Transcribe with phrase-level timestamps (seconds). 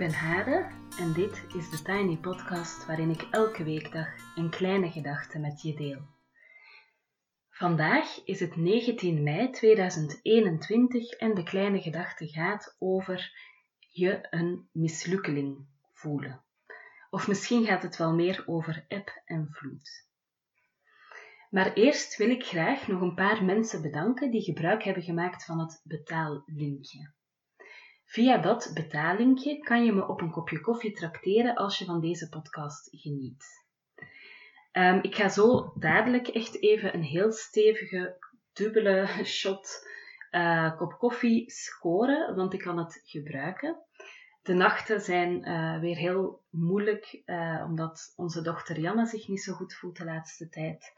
[0.00, 0.66] Ben Hade
[0.98, 5.74] en dit is de Tiny Podcast waarin ik elke weekdag een kleine gedachte met je
[5.74, 6.00] deel.
[7.50, 13.32] Vandaag is het 19 mei 2021 en de kleine gedachte gaat over
[13.78, 16.42] je een mislukkeling voelen.
[17.10, 20.06] Of misschien gaat het wel meer over eb en vloed.
[21.50, 25.58] Maar eerst wil ik graag nog een paar mensen bedanken die gebruik hebben gemaakt van
[25.58, 27.12] het betaallinkje.
[28.10, 32.28] Via dat betaallinkje kan je me op een kopje koffie trakteren als je van deze
[32.28, 33.44] podcast geniet.
[34.72, 38.16] Um, ik ga zo dadelijk echt even een heel stevige,
[38.52, 39.86] dubbele shot
[40.30, 43.76] uh, kop koffie scoren, want ik kan het gebruiken.
[44.42, 49.52] De nachten zijn uh, weer heel moeilijk, uh, omdat onze dochter Janne zich niet zo
[49.52, 50.92] goed voelt de laatste tijd.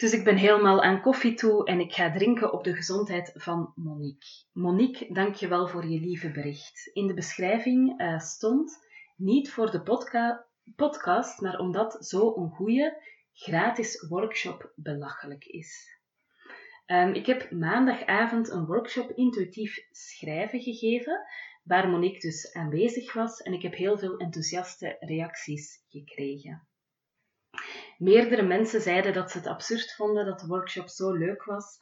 [0.00, 3.72] Dus ik ben helemaal aan koffie toe en ik ga drinken op de gezondheid van
[3.74, 4.44] Monique.
[4.52, 6.90] Monique, dank je wel voor je lieve bericht.
[6.92, 8.78] In de beschrijving uh, stond
[9.16, 15.98] niet voor de podca podcast, maar omdat zo een goede gratis workshop belachelijk is.
[16.86, 21.20] Um, ik heb maandagavond een workshop intuïtief schrijven gegeven,
[21.62, 26.68] waar Monique dus aanwezig was en ik heb heel veel enthousiaste reacties gekregen.
[28.00, 31.78] Meerdere mensen zeiden dat ze het absurd vonden dat de workshop zo leuk was,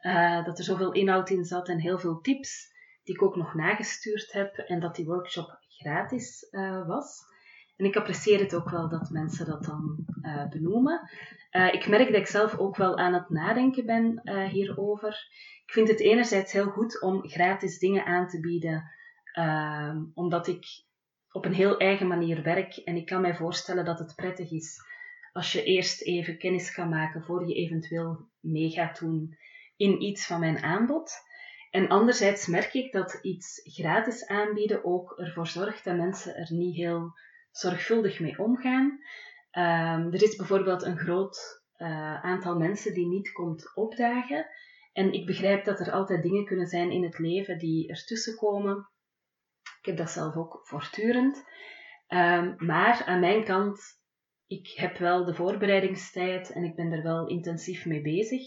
[0.00, 3.54] uh, dat er zoveel inhoud in zat en heel veel tips die ik ook nog
[3.54, 7.24] nagestuurd heb en dat die workshop gratis uh, was.
[7.76, 11.10] En ik apprecieer het ook wel dat mensen dat dan uh, benoemen.
[11.50, 15.28] ik merk dat ik zelf ook wel aan het nadenken ben hierover.
[15.64, 18.90] Ik vind het enerzijds heel goed om gratis dingen aan te bieden,
[20.14, 20.64] omdat ik
[21.30, 24.94] op een heel eigen manier werk en ik kan mij voorstellen dat het prettig is
[25.36, 29.36] als je eerst even kennis gaat maken voor je eventueel mee gaat doen
[29.76, 31.12] in iets van mijn aanbod.
[31.70, 36.76] En anderzijds merk ik dat iets gratis aanbieden ook ervoor zorgt dat mensen er niet
[36.76, 37.12] heel
[37.50, 38.84] zorgvuldig mee omgaan.
[39.52, 44.46] Um, er is bijvoorbeeld een groot uh, aantal mensen die niet komt opdagen.
[44.92, 48.88] En ik begrijp dat er altijd dingen kunnen zijn in het leven die ertussen komen.
[49.80, 51.44] Ik heb dat zelf ook voortdurend.
[52.08, 54.04] Um, maar aan mijn kant
[54.46, 58.42] ik heb wel de voorbereidingstijd en ik ben er wel intensief mee bezig.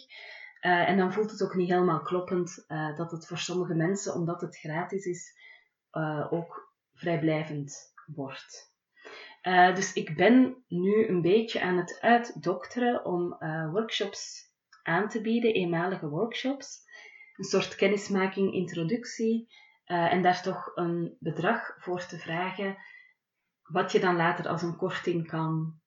[0.61, 4.13] Uh, en dan voelt het ook niet helemaal kloppend uh, dat het voor sommige mensen,
[4.13, 5.37] omdat het gratis is,
[5.91, 8.73] uh, ook vrijblijvend wordt.
[9.75, 13.37] dus ik ben nu een beetje aan het uitdokteren om
[13.71, 14.51] workshops
[14.83, 16.87] aan te bieden, eenmalige workshops.
[17.35, 19.53] Een soort kennismaking, introductie.
[19.85, 22.77] en daar toch een bedrag voor te vragen,
[23.63, 25.78] wat je dan later als een korting kan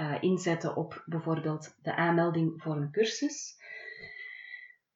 [0.00, 3.58] uh, inzetten op bijvoorbeeld de aanmelding voor een cursus.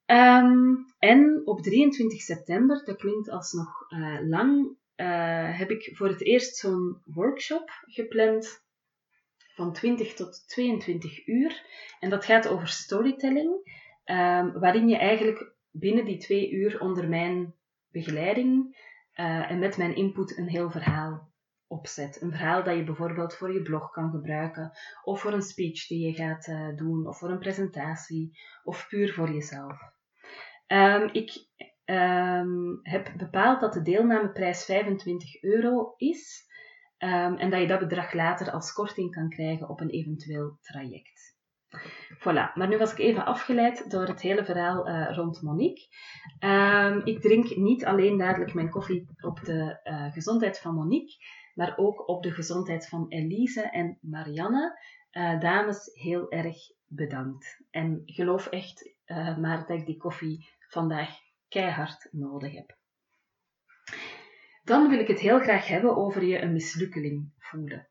[0.06, 6.22] Um, en op 23 september, dat klinkt alsnog uh, lang, uh, heb ik voor het
[6.22, 8.62] eerst zo'n workshop gepland
[9.54, 11.66] van 20 tot 22 uur.
[12.00, 13.50] En dat gaat over storytelling,
[14.04, 17.54] um, waarin je eigenlijk binnen die twee uur onder mijn
[17.90, 18.82] begeleiding
[19.14, 21.33] en met mijn input een heel verhaal
[21.66, 22.22] opzet.
[22.22, 26.06] Een verhaal dat je bijvoorbeeld voor je blog kan gebruiken, of voor een speech die
[26.06, 29.78] je gaat uh, doen, of voor een presentatie, of puur voor jezelf.
[30.66, 31.46] Um, ik
[31.84, 36.42] um, heb bepaald dat de deelnameprijs 25 euro is
[36.98, 41.32] um, en dat je dat bedrag later als korting kan krijgen op een eventueel traject.
[42.18, 45.86] Voilà, maar nu was ik even afgeleid door het hele verhaal uh, rond Monique.
[47.04, 51.16] ik drink niet alleen dadelijk mijn koffie op de uh, gezondheid van Monique,
[51.54, 54.78] maar ook op de gezondheid van Elise en Marianne.
[55.12, 56.56] Uh, dames, heel erg
[56.86, 57.60] bedankt.
[57.70, 61.10] En geloof echt uh, maar dat ik die koffie vandaag
[61.48, 62.76] keihard nodig heb.
[64.64, 67.88] Dan wil ik het heel graag hebben over je een mislukkeling voelen.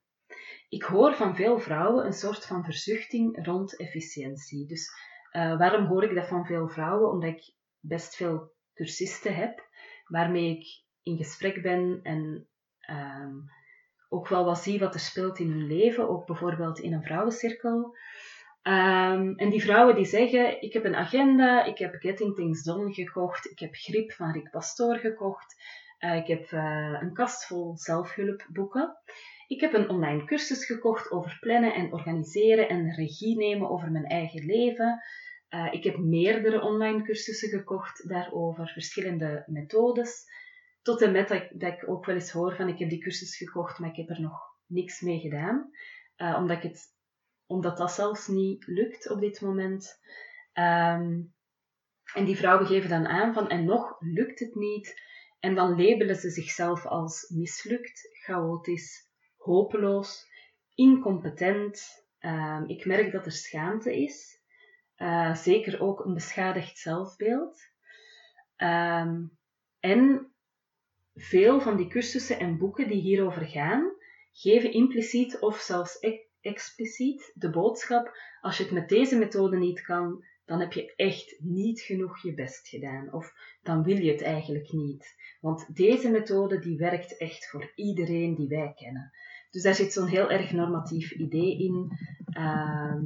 [0.70, 4.68] Ik hoor van veel vrouwen een soort van verzuchting rond efficiëntie.
[4.68, 4.90] Dus
[5.32, 7.12] uh, waarom hoor ik dat van veel vrouwen?
[7.12, 9.68] Omdat ik best veel cursisten heb
[10.08, 12.48] waarmee ik in gesprek ben en
[12.90, 13.44] um,
[14.10, 17.96] ook wel wat zie wat er speelt in hun leven, ook bijvoorbeeld in een vrouwencirkel.
[18.64, 22.94] Um, en die vrouwen die zeggen, ik heb een agenda, ik heb Getting Things Done
[22.94, 25.62] gekocht, ik heb Grip van Rick Pastoor gekocht,
[26.00, 28.98] uh, ik heb uh, een kast vol zelfhulpboeken.
[29.48, 34.06] Ik heb een online cursus gekocht over plannen en organiseren en regie nemen over mijn
[34.06, 35.02] eigen leven.
[35.50, 40.26] Uh, ik heb meerdere online cursussen gekocht daarover, verschillende methodes.
[40.84, 43.38] Tot en met dat, dat, ik ook wel eens hoor van ik heb die cursus
[43.38, 45.72] gekocht, maar ik heb er nog niks mee gedaan.
[46.18, 46.82] Uh, omdat, ik het,
[47.46, 50.00] omdat dat zelfs niet lukt op dit moment.
[50.54, 51.34] Um,
[52.14, 55.02] en die vrouwen geven dan aan van en nog lukt het niet.
[55.40, 60.26] En dan labelen ze zichzelf als mislukt, chaotisch, hopeloos,
[60.76, 62.06] incompetent.
[62.20, 64.42] Ehm, ik merk dat er schaamte is.
[64.98, 67.62] Uh, zeker ook een beschadigd zelfbeeld.
[68.58, 69.38] Um,
[69.80, 70.33] en
[71.16, 73.92] veel van die cursussen en boeken die hierover gaan,
[74.32, 76.00] geven impliciet of zelfs
[76.42, 81.36] expliciet de boodschap: als je het met deze methode niet kan, dan heb je echt
[81.40, 83.14] niet genoeg je best gedaan.
[83.14, 85.16] Of dan wil je het eigenlijk niet.
[85.42, 89.12] Want deze methode die werkt echt voor iedereen die wij kennen.
[89.50, 91.98] Dus daar zit zo'n heel erg normatief idee in.
[92.38, 93.02] Uh,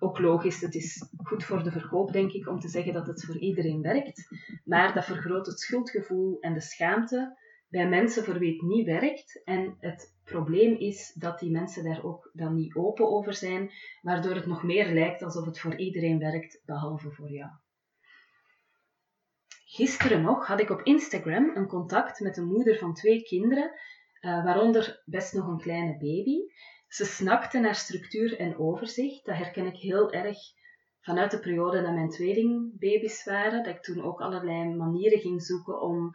[0.00, 3.24] ook logisch, het is goed voor de verkoop, denk ik, om te zeggen dat het
[3.24, 4.28] voor iedereen werkt.
[4.64, 7.38] Maar dat vergroot het schuldgevoel en de schaamte
[7.68, 9.42] bij mensen voor wie het niet werkt.
[9.44, 13.70] En het probleem is dat die mensen daar ook dan niet open over zijn,
[14.02, 17.50] waardoor het nog meer lijkt alsof het voor iedereen werkt, behalve voor jou.
[19.64, 23.70] Gisteren nog had ik op Instagram een contact met een moeder van twee kinderen,
[24.20, 26.38] uh, waaronder best nog een kleine baby.
[26.90, 29.24] Ze snakte naar structuur en overzicht.
[29.24, 30.38] Dat herken ik heel erg
[31.00, 33.64] vanuit de periode dat mijn tweelingbaby's waren.
[33.64, 36.10] Dat ik toen ook allerlei manieren ging zoeken om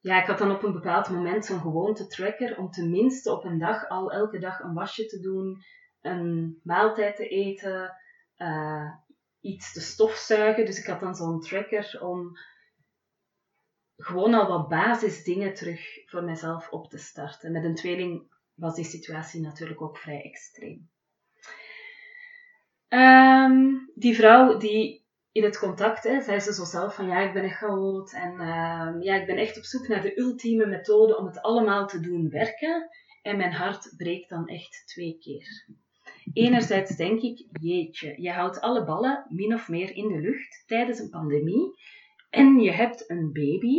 [0.00, 3.58] ja, ik had dan op een bepaald moment zo'n gewoonte tracker om tenminste op een
[3.58, 5.62] dag al elke dag een wasje te doen,
[6.00, 7.96] een maaltijd te eten,
[8.36, 8.90] uh,
[9.40, 10.64] iets te stofzuigen.
[10.64, 12.38] Dus ik had dan zo'n tracker om
[13.96, 17.52] gewoon al wat basisdingen terug voor mezelf op te starten.
[17.52, 20.90] Met een tweeling was die situatie natuurlijk ook vrij extreem.
[22.88, 27.32] Um, die vrouw die in het contact hè, zei ze zo zelf van ja, ik
[27.32, 31.18] ben een chaot en uh, ja, ik ben echt op zoek naar de ultieme methode
[31.18, 32.88] om het allemaal te doen werken.
[33.22, 35.68] En mijn hart breekt dan echt twee keer.
[36.32, 40.98] Enerzijds denk ik, jeetje, je houdt alle ballen min of meer in de lucht tijdens
[40.98, 41.74] een pandemie
[42.30, 43.78] en je hebt een baby.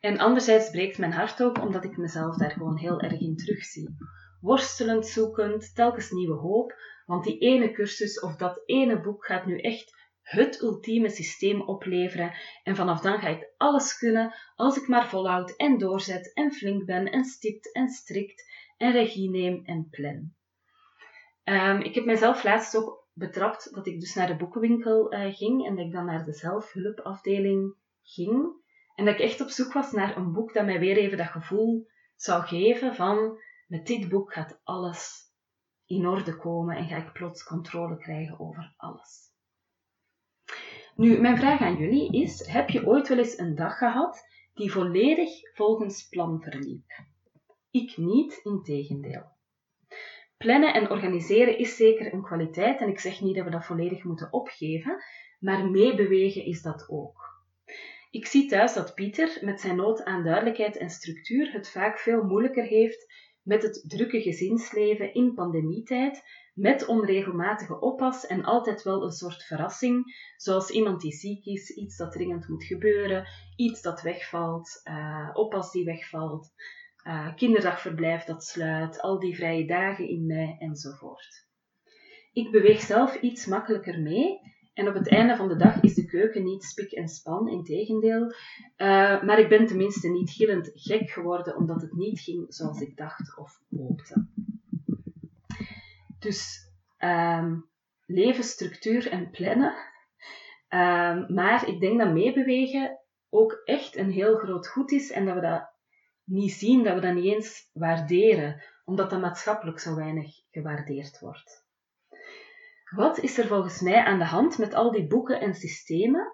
[0.00, 3.96] En anderzijds breekt mijn hart ook omdat ik mezelf daar gewoon heel erg in terugzie.
[4.40, 6.74] Worstelend, zoekend, telkens nieuwe hoop,
[7.06, 12.32] want die ene cursus of dat ene boek gaat nu echt het ultieme systeem opleveren
[12.62, 16.84] en vanaf dan ga ik alles kunnen als ik maar volhoud en doorzet en flink
[16.84, 18.44] ben en stipt en strikt
[18.76, 20.32] en regie neem en plan.
[21.44, 25.66] Um, ik heb mezelf laatst ook betrapt dat ik dus naar de boekenwinkel uh, ging
[25.66, 28.59] en dat ik dan naar de zelfhulpafdeling ging
[29.00, 31.26] en dat ik echt op zoek was naar een boek dat mij weer even dat
[31.26, 31.86] gevoel
[32.16, 35.32] zou geven van met dit boek gaat alles
[35.86, 39.28] in orde komen en ga ik plots controle krijgen over alles.
[40.94, 44.72] Nu, mijn vraag aan jullie is: heb je ooit wel eens een dag gehad die
[44.72, 47.04] volledig volgens plan verliep?
[47.70, 49.24] Ik niet, in tegendeel.
[50.36, 54.04] Plannen en organiseren is zeker een kwaliteit en ik zeg niet dat we dat volledig
[54.04, 55.04] moeten opgeven,
[55.38, 57.19] maar meebewegen is dat ook.
[58.10, 62.22] Ik zie thuis dat Pieter met zijn nood aan duidelijkheid en structuur het vaak veel
[62.22, 63.12] moeilijker heeft
[63.42, 66.22] met het drukke gezinsleven in pandemietijd
[66.54, 71.96] met onregelmatige oppas en altijd wel een soort verrassing, zoals iemand die ziek is, iets
[71.96, 73.26] dat dringend moet gebeuren,
[73.56, 76.50] iets dat wegvalt, uh, oppas die wegvalt,
[77.06, 81.48] uh, kinderdagverblijf dat sluit, al die vrije dagen in mei enzovoort.
[82.32, 84.38] Ik beweeg zelf iets makkelijker mee
[84.72, 87.64] en op het einde van de dag is de keuken niet spik en span, in
[87.64, 88.24] tegendeel.
[88.76, 92.96] Uh, maar ik ben tenminste niet gillend gek geworden omdat het niet ging zoals ik
[92.96, 94.26] dacht of hoopte.
[96.18, 97.68] Dus um,
[98.06, 99.74] leven, structuur en plannen.
[100.68, 102.98] Um, maar ik denk dat meebewegen
[103.28, 105.70] ook echt een heel groot goed is en dat we dat
[106.24, 111.68] niet zien, dat we dat niet eens waarderen, omdat dat maatschappelijk zo weinig gewaardeerd wordt.
[112.90, 116.32] Wat is er volgens mij aan de hand met al die boeken en systemen?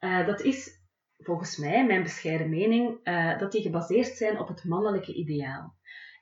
[0.00, 0.80] Uh, dat is
[1.18, 5.76] volgens mij, mijn bescheiden mening, uh, dat die gebaseerd zijn op het mannelijke ideaal.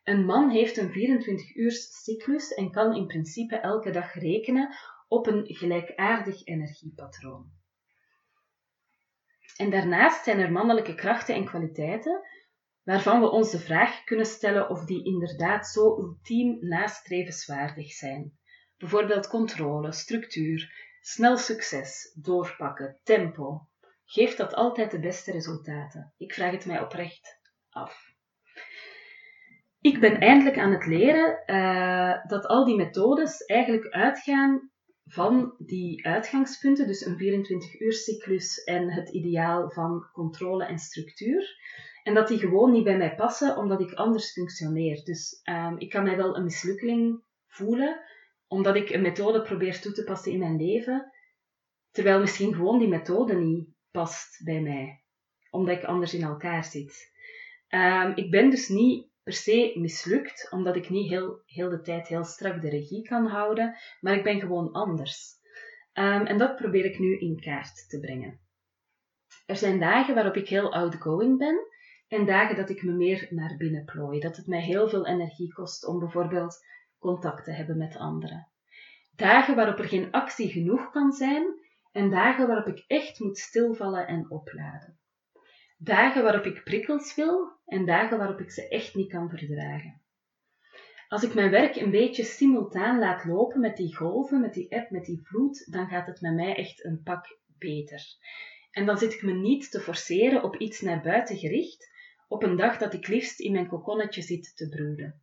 [0.05, 4.77] Een man heeft een 24 uurs cyclus en kan in principe elke dag rekenen
[5.09, 7.51] op een gelijkaardig energiepatroon.
[9.57, 12.21] En daarnaast zijn er mannelijke krachten en kwaliteiten
[12.83, 18.39] waarvan we ons de vraag kunnen stellen of die inderdaad zo ultiem nastrevenswaardig zijn.
[18.81, 23.67] Bijvoorbeeld controle, structuur, snel succes, doorpakken, tempo.
[24.05, 26.15] Geeft dat altijd de beste resultaten?
[26.17, 27.39] Ik vraag het mij oprecht
[27.71, 28.15] af.
[29.81, 34.71] Ik ben eindelijk aan het leren uh, dat al die methodes eigenlijk uitgaan
[35.05, 41.57] van die uitgangspunten, dus een 24-uur cyclus en het ideaal van controle en structuur.
[42.03, 45.05] En dat die gewoon niet bij mij passen, omdat ik anders functioneer.
[45.05, 48.01] Dus um, ik kan mij wel een mislukkeling voelen,
[48.51, 51.13] omdat ik een methode probeer toe te passen in mijn leven,
[51.91, 55.05] terwijl misschien gewoon die methode niet past bij mij.
[55.51, 57.13] omdat ik anders in elkaar zit.
[57.69, 62.09] Ehm, ik ben dus niet per se mislukt, omdat ik niet heel, heel de tijd
[62.09, 65.33] heel strak de regie kan houden, maar ik ben gewoon anders.
[65.93, 68.41] Ehm, en dat probeer ik nu in kaart te brengen.
[69.47, 71.67] Er zijn dagen waarop ik heel outgoing ben
[72.09, 75.53] en dagen dat ik me meer naar binnen plooi, dat het mij heel veel energie
[75.53, 76.59] kost om bijvoorbeeld
[77.01, 78.49] contact te hebben met anderen.
[79.17, 81.45] Dagen waarop er geen actie genoeg kan zijn
[81.93, 84.99] en dagen waarop ik echt moet stilvallen en opladen.
[85.79, 90.03] Dagen waarop ik prikkels wil en dagen waarop ik ze echt niet kan verdragen.
[91.09, 94.91] Als ik mijn werk een beetje simultaan laat lopen met die golven, met die app,
[94.91, 98.03] met die vloed, dan gaat het met mij echt een pak beter.
[98.71, 101.91] En dan zit ik me niet te forceren op iets naar buiten gericht,
[102.29, 105.23] op een dag dat ik liefst in mijn kokonnetje zit te broeden.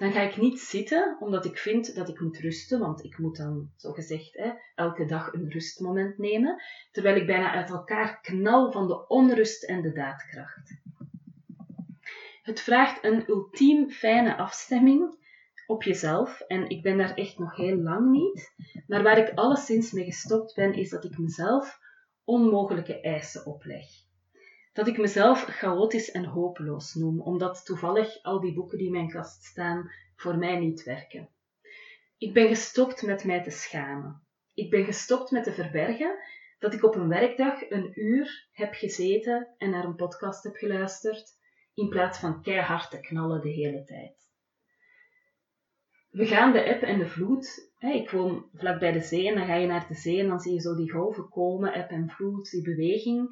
[0.00, 3.36] Dan ga ik niet zitten omdat ik vind dat ik moet rusten, want ik moet
[3.36, 8.86] dan, zogezegd, hè, elke dag een rustmoment nemen, terwijl ik bijna uit elkaar knal van
[8.86, 10.80] de onrust en de daadkracht.
[12.42, 15.18] Het vraagt een ultiem fijne afstemming
[15.66, 18.54] op jezelf en ik ben daar echt nog heel lang niet,
[18.86, 21.78] maar waar ik alleszins mee gestopt ben, is dat ik mezelf
[22.24, 23.99] onmogelijke eisen opleg
[24.72, 29.10] dat ik mezelf chaotisch en hopeloos noem, omdat toevallig al die boeken die in mijn
[29.10, 31.28] kast staan voor mij niet werken.
[32.18, 34.22] Ik ben gestopt met mij te schamen.
[34.54, 36.18] Ik ben gestopt met te verbergen
[36.58, 41.38] dat ik op een werkdag een uur heb gezeten en naar een podcast heb geluisterd,
[41.74, 44.28] in plaats van keihard te knallen de hele tijd.
[46.10, 47.72] We gaan de app en de vloed.
[47.78, 50.40] Ik woon vlak bij de zee en dan ga je naar de zee en dan
[50.40, 53.28] zie je zo die golven komen, app en vloed, die beweging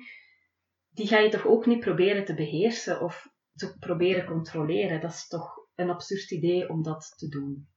[0.98, 5.00] die ga je toch ook niet proberen te beheersen of te proberen controleren.
[5.00, 7.68] Dat is toch een absurd idee om dat te doen.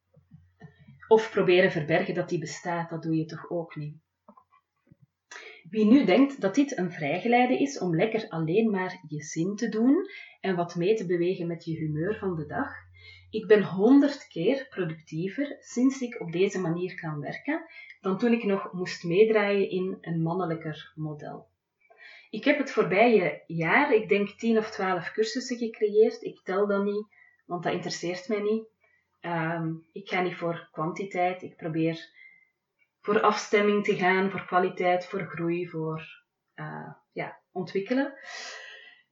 [1.08, 3.96] Of proberen verbergen dat die bestaat, dat doe je toch ook niet.
[5.70, 9.70] Wie nu denkt dat dit een vrijgeleide is om lekker alleen maar je zin te
[9.70, 10.06] doen
[10.40, 12.70] en wat mee te bewegen met je humeur van de dag,
[13.30, 17.66] ik ben honderd keer productiever sinds ik op deze manier kan werken
[18.00, 21.51] dan toen ik nog moest meedraaien in een mannelijker model.
[22.32, 26.22] Ik heb het voorbije jaar, ik denk 10 of 12 cursussen gecreëerd.
[26.22, 27.08] Ik tel dat niet,
[27.46, 28.68] want dat interesseert mij niet.
[29.20, 31.42] Ehm, ik ga niet voor kwantiteit.
[31.42, 32.10] Ik probeer
[33.02, 36.24] voor afstemming te gaan, voor kwaliteit, voor groei, voor
[36.56, 38.14] uh, ja, ontwikkelen.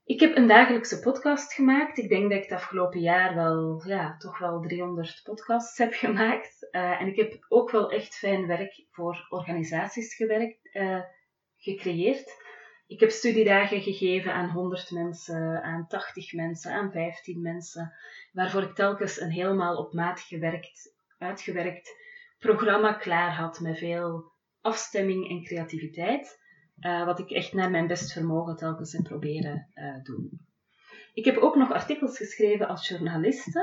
[0.04, 1.98] Ik heb een dagelijkse podcast gemaakt.
[1.98, 6.68] Ik denk dat ik het afgelopen jaar wel, ja, toch wel 300 podcasts heb gemaakt.
[6.70, 11.02] Uh, en ik heb ook wel echt fijn werk voor organisaties gewerkt, uh,
[11.56, 12.39] gecreëerd.
[12.90, 17.92] Ik heb studiedagen gegeven aan 100 mensen, aan 80 mensen, aan 15 mensen,
[18.32, 21.96] waarvoor ik telkens een helemaal op maat gewerkt, uitgewerkt
[22.38, 26.40] programma klaar had met veel afstemming en creativiteit,
[26.80, 30.40] uh, wat ik echt naar mijn best vermogen telkens heb proberen uh, doen.
[31.14, 33.60] Ik heb ook nog artikels geschreven als journaliste.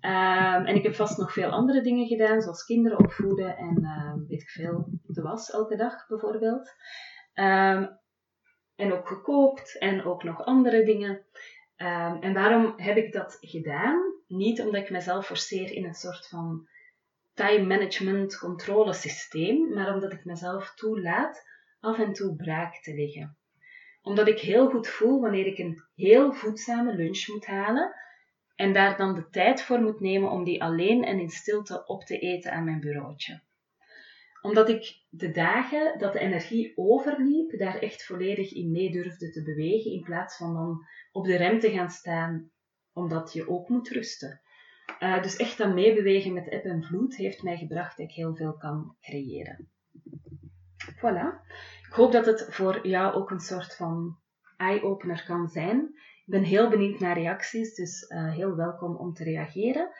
[0.00, 4.28] Um, en ik heb vast nog veel andere dingen gedaan, zoals kinderen opvoeden en uh,
[4.28, 6.74] weet ik veel, de was elke dag bijvoorbeeld.
[7.34, 8.04] Um,
[8.76, 11.24] en ook gekookt en ook nog andere dingen.
[11.76, 14.14] Um, en waarom heb ik dat gedaan?
[14.26, 16.68] Niet omdat ik mezelf forceer in een soort van
[17.34, 21.44] time management controlesysteem, maar omdat ik mezelf toelaat
[21.80, 23.36] af en toe braak te liggen.
[24.02, 27.94] Omdat ik heel goed voel wanneer ik een heel voedzame lunch moet halen
[28.54, 32.04] en daar dan de tijd voor moet nemen om die alleen en in stilte op
[32.04, 33.40] te eten aan mijn bureautje
[34.46, 39.42] omdat ik de dagen dat de energie overliep, daar echt volledig in mee durfde te
[39.42, 42.50] bewegen, in plaats van dan op de rem te gaan staan,
[42.92, 44.40] omdat je ook moet rusten.
[45.00, 48.36] Uh, dus echt dat meebewegen met eb en vloed heeft mij gebracht dat ik heel
[48.36, 49.68] veel kan creëren.
[50.94, 51.46] Voilà.
[51.86, 54.18] Ik hoop dat het voor jou ook een soort van
[54.56, 55.78] eye-opener kan zijn.
[56.24, 59.90] Ik ben heel benieuwd naar reacties, dus uh, heel welkom om te reageren.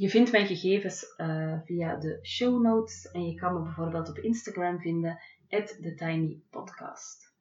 [0.00, 4.18] Je vindt mijn gegevens uh, via de show notes en je kan me bijvoorbeeld op
[4.18, 7.34] Instagram vinden, TheTinyPodcast.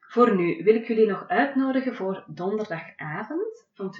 [0.00, 3.94] Voor nu wil ik jullie nog uitnodigen voor donderdagavond van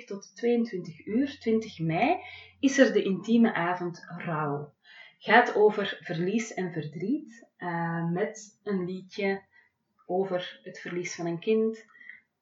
[0.00, 2.16] 20.30 tot 22 uur, 20 mei,
[2.60, 4.74] is er de intieme avond Rouw.
[5.18, 9.42] Gaat over verlies en verdriet uh, met een liedje
[10.06, 11.84] over het verlies van een kind,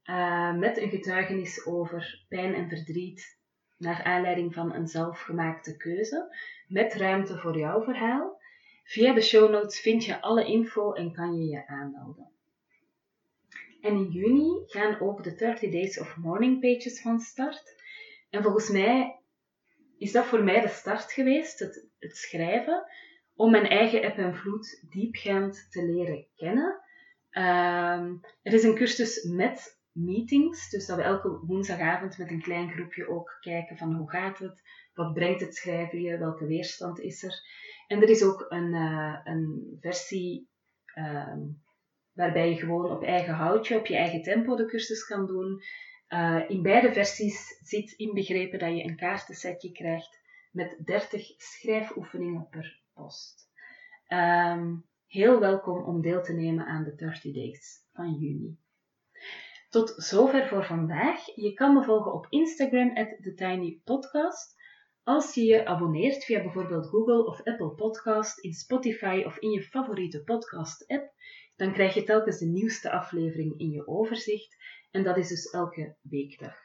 [0.05, 3.36] uh, met een getuigenis over pijn en verdriet
[3.77, 6.37] naar aanleiding van een zelfgemaakte keuze,
[6.69, 8.41] met ruimte voor jouw verhaal.
[8.85, 12.31] Via de show notes vind je alle info en kan je je aanmelden.
[13.81, 17.83] En in juni gaan ook de 30 Days of Morning Pages van start.
[18.31, 19.21] En volgens mij
[19.99, 22.87] is dat voor mij de start geweest, het, het schrijven,
[23.35, 26.81] om mijn eigen app en vloed diepgaand te leren kennen.
[27.31, 32.71] Ehm, er is een cursus met meetings, dus dat we elke woensdagavond met een klein
[32.71, 34.63] groepje ook kijken van hoe gaat het,
[34.95, 37.35] wat brengt het schrijven je, welke weerstand is er.
[37.87, 40.49] En er is ook een, uh, een versie
[40.85, 41.41] ehm,
[42.13, 45.63] waarbij je gewoon op eigen houtje, op je eigen tempo de cursus kan doen.
[46.09, 52.81] Uh, in beide versies zit inbegrepen dat je een kaartensetje krijgt met 30 schrijfoefeningen per
[52.95, 53.51] post.
[54.09, 58.59] Um, heel welkom om deel te nemen aan de 30 Days van juni.
[59.77, 61.35] Tot zover voor vandaag.
[61.35, 64.55] Je kan me volgen op Instagram TheTinyPodcast.
[65.03, 69.63] Als je je abonneert via bijvoorbeeld Google of Apple Podcast, in Spotify of in je
[69.63, 71.13] favoriete podcast-app,
[71.57, 74.57] dan krijg je telkens de nieuwste aflevering in je overzicht
[74.91, 76.57] en dat is dus elke weekdag.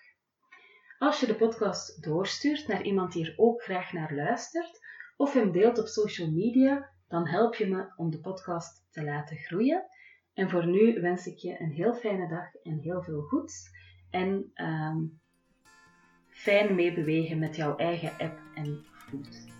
[0.98, 4.80] Als je de podcast doorstuurt naar iemand die er ook graag naar luistert,
[5.18, 9.38] of hem deelt op social media, dan help je me om de podcast te laten
[9.38, 9.86] groeien.
[10.34, 13.70] En voor nu wens ik je een heel fijne dag en heel veel goeds.
[14.10, 15.20] En um,
[16.28, 19.51] fijn meebewegen met jouw eigen app en voet.